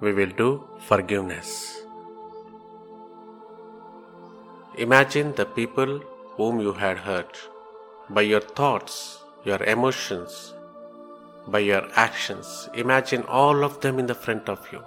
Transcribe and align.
we 0.00 0.12
will 0.12 0.30
do 0.42 0.62
forgiveness. 0.78 1.82
Imagine 4.76 5.34
the 5.34 5.44
people 5.44 5.98
whom 6.36 6.60
you 6.60 6.72
had 6.72 6.98
hurt 6.98 7.38
by 8.08 8.22
your 8.22 8.40
thoughts, 8.40 9.18
your 9.44 9.60
emotions, 9.64 10.54
by 11.48 11.58
your 11.58 11.88
actions. 11.96 12.68
Imagine 12.74 13.24
all 13.24 13.64
of 13.64 13.80
them 13.80 13.98
in 13.98 14.06
the 14.06 14.14
front 14.14 14.48
of 14.48 14.68
you. 14.72 14.82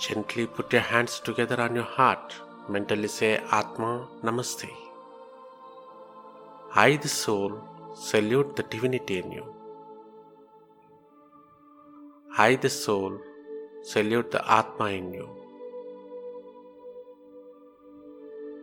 Gently 0.00 0.46
put 0.46 0.72
your 0.72 0.82
hands 0.82 1.20
together 1.20 1.60
on 1.60 1.74
your 1.74 1.84
heart. 1.84 2.34
Mentally 2.68 3.08
say 3.08 3.40
Atma 3.50 4.06
Namaste. 4.22 4.70
I, 6.74 6.96
the 6.96 7.08
soul, 7.08 7.60
salute 7.94 8.56
the 8.56 8.62
divinity 8.62 9.18
in 9.18 9.32
you. 9.32 9.57
I, 12.40 12.54
the 12.54 12.70
soul, 12.70 13.18
salute 13.82 14.30
the 14.30 14.40
Atma 14.48 14.90
in 14.90 15.12
you. 15.12 15.28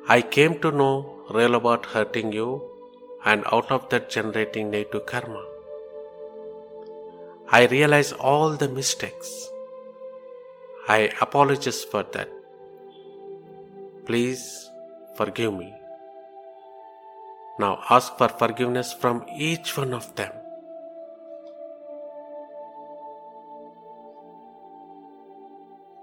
I 0.07 0.21
came 0.21 0.59
to 0.61 0.71
know 0.71 1.25
real 1.29 1.55
about 1.55 1.87
hurting 1.87 2.31
you 2.31 2.61
and 3.25 3.43
out 3.51 3.69
of 3.71 3.89
that 3.89 4.09
generating 4.09 4.71
negative 4.71 5.05
karma. 5.05 5.43
I 7.51 7.65
realize 7.65 8.13
all 8.13 8.51
the 8.51 8.69
mistakes. 8.69 9.49
I 10.87 11.11
apologize 11.19 11.83
for 11.83 12.03
that. 12.13 12.29
Please 14.05 14.69
forgive 15.17 15.53
me. 15.53 15.73
Now 17.59 17.83
ask 17.89 18.17
for 18.17 18.29
forgiveness 18.29 18.93
from 18.93 19.25
each 19.35 19.75
one 19.75 19.93
of 19.93 20.15
them. 20.15 20.31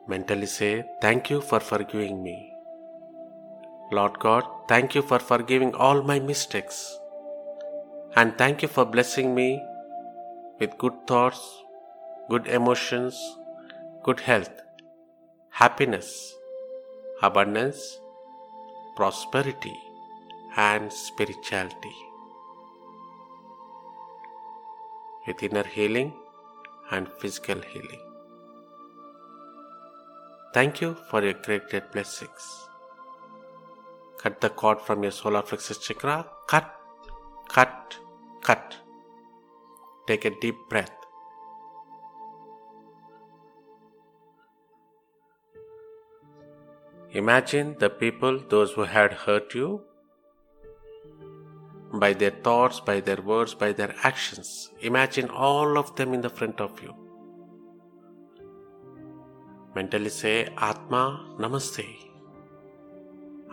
Mentally 0.09 0.47
say, 0.47 0.85
Thank 1.01 1.31
you 1.31 1.41
for 1.41 1.61
forgiving 1.61 2.23
me. 2.23 2.53
Lord 3.93 4.19
God, 4.19 4.45
thank 4.69 4.95
you 4.95 5.03
for 5.03 5.19
forgiving 5.19 5.75
all 5.75 6.03
my 6.03 6.19
mistakes. 6.19 6.99
And 8.17 8.37
thank 8.37 8.63
you 8.63 8.69
for 8.69 8.85
blessing 8.85 9.35
me 9.35 9.63
with 10.59 10.77
good 10.79 11.07
thoughts, 11.07 11.41
good 12.29 12.47
emotions, 12.49 13.17
good 14.03 14.21
health, 14.21 14.63
happiness, 15.51 16.35
abundance, 17.23 17.99
prosperity, 18.97 19.77
and 20.57 20.93
spirituality. 20.93 21.97
With 25.27 25.43
inner 25.43 25.65
healing 25.65 26.13
and 26.91 27.09
physical 27.21 27.61
healing. 27.61 28.12
Thank 30.53 30.83
you 30.83 30.97
for 31.11 31.23
your 31.23 31.33
great, 31.33 31.71
great 31.71 31.91
blessings. 31.93 32.69
Cut 34.19 34.41
the 34.41 34.51
cord 34.51 34.81
from 34.81 35.03
your 35.03 35.13
solar 35.13 35.43
plexus 35.43 35.79
chakra. 35.79 36.27
Cut, 36.47 36.71
cut, 37.49 37.97
cut. 38.43 38.77
Take 40.07 40.27
a 40.27 40.31
deep 40.41 40.57
breath. 40.69 40.93
Imagine 47.13 47.77
the 47.79 47.89
people, 47.91 48.39
those 48.49 48.73
who 48.73 48.83
had 48.83 49.13
hurt 49.13 49.55
you, 49.55 49.83
by 51.93 52.13
their 52.13 52.31
thoughts, 52.31 52.81
by 52.81 53.01
their 53.01 53.21
words, 53.21 53.55
by 53.55 53.73
their 53.73 53.95
actions. 54.03 54.71
Imagine 54.81 55.29
all 55.29 55.79
of 55.79 55.95
them 55.97 56.15
in 56.15 56.23
the 56.23 56.31
front 56.31 56.61
of 56.61 56.83
you. 56.83 57.02
Mentally 59.75 60.11
say 60.11 60.49
Atma 60.59 61.03
Namaste. 61.39 61.87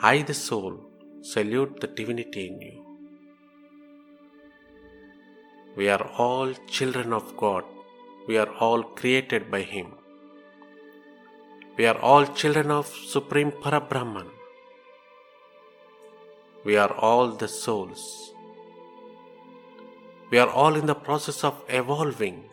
I, 0.02 0.22
the 0.22 0.34
soul, 0.34 0.74
salute 1.22 1.80
the 1.80 1.88
divinity 1.88 2.47
in 2.47 2.62
you. 2.62 2.85
We 5.78 5.88
are 5.88 6.06
all 6.18 6.53
children 6.68 7.13
of 7.13 7.38
God. 7.38 7.63
We 8.28 8.38
are 8.38 8.50
all 8.66 8.84
created 8.84 9.50
by 9.50 9.62
Him. 9.62 9.88
We 11.78 11.85
are 11.85 11.97
all 11.97 12.25
children 12.25 12.69
of 12.69 12.88
Supreme 12.88 13.52
Parabrahman. 13.52 14.28
We 16.66 16.75
are 16.75 16.91
all 16.91 17.29
the 17.29 17.47
souls. 17.47 18.34
We 20.31 20.38
are 20.38 20.50
all 20.50 20.75
in 20.75 20.85
the 20.85 20.96
process 20.96 21.46
of 21.46 21.62
evolving. 21.69 22.44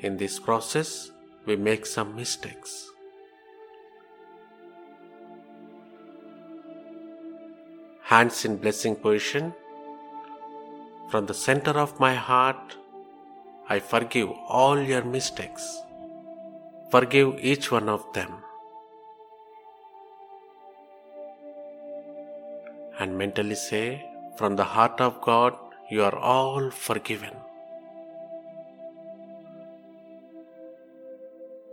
In 0.00 0.18
this 0.18 0.38
process, 0.38 1.10
we 1.48 1.56
make 1.56 1.86
some 1.86 2.14
mistakes. 2.14 2.72
Hands 8.10 8.44
in 8.48 8.58
blessing 8.64 8.96
position. 9.06 9.54
From 11.10 11.24
the 11.30 11.38
center 11.46 11.74
of 11.84 11.98
my 12.04 12.14
heart, 12.14 12.76
I 13.70 13.78
forgive 13.78 14.28
all 14.58 14.82
your 14.92 15.02
mistakes. 15.16 15.66
Forgive 16.90 17.34
each 17.40 17.72
one 17.72 17.88
of 17.96 18.06
them. 18.12 18.38
And 23.00 23.16
mentally 23.16 23.60
say, 23.66 23.84
From 24.36 24.56
the 24.56 24.64
heart 24.76 25.00
of 25.00 25.20
God, 25.22 25.54
you 25.90 26.02
are 26.02 26.16
all 26.16 26.70
forgiven. 26.70 27.47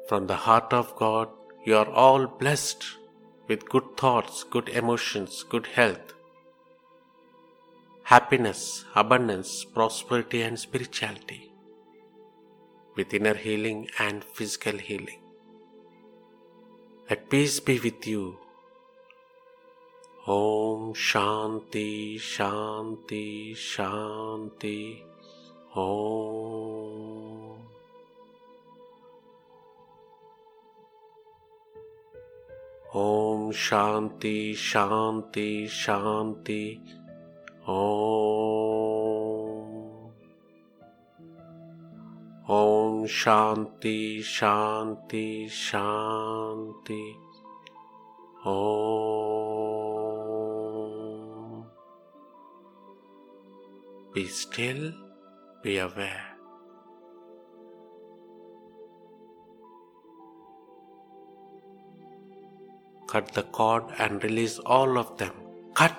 From 0.08 0.28
the 0.28 0.36
heart 0.36 0.72
of 0.72 0.96
God, 0.96 1.30
you 1.66 1.76
are 1.76 1.90
all 1.90 2.28
blessed 2.28 2.84
with 3.48 3.68
good 3.68 3.98
thoughts, 3.98 4.44
good 4.44 4.70
emotions, 4.70 5.44
good 5.50 5.66
health, 5.66 6.14
happiness, 8.04 8.86
abundance, 8.96 9.66
prosperity, 9.66 10.44
and 10.44 10.60
spirituality, 10.60 11.52
with 12.96 13.16
inner 13.16 13.34
healing 13.34 13.90
and 13.98 14.24
physical 14.24 14.78
healing. 14.78 15.22
Let 17.10 17.28
peace 17.32 17.60
be 17.60 17.80
with 17.80 18.06
you. 18.06 18.38
Om 20.28 20.94
Shanti 20.94 22.20
Shanti 22.20 23.56
Shanti 23.56 25.02
Om. 25.76 27.35
Om 32.96 33.52
Shanti 33.52 34.56
Shanti 34.56 35.68
Shanti. 35.68 36.80
Om. 37.68 38.94
Om 42.48 43.06
Shanti 43.06 44.24
Shanti 44.24 45.50
Shanti. 45.50 47.16
Om. 48.46 48.96
Be 54.14 54.26
still, 54.28 54.94
be 55.62 55.80
aware. 55.80 56.35
Cut 63.08 63.32
the 63.34 63.44
cord 63.44 63.84
and 63.98 64.24
release 64.24 64.60
all 64.60 64.98
of 64.98 65.18
them. 65.18 65.34
Cut, 65.74 65.96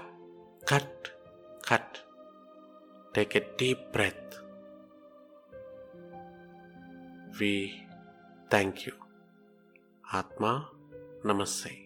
cut, 0.65 1.11
cut. 1.63 2.01
Take 3.15 3.35
a 3.35 3.43
deep 3.57 3.93
breath. 3.93 4.39
We 7.41 7.83
thank 8.51 8.87
you. 8.87 8.93
Atma 10.13 10.69
Namaste. 11.25 11.86